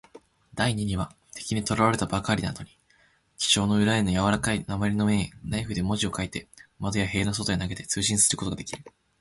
[0.55, 2.71] 第二には、敵にとらえられたばあいなどに、
[3.37, 6.47] 記章の裏のやわらかい鉛の面へ、ナイフで文字を書いて、
[6.79, 8.83] 窓や塀の外へ投げて、通信することができる。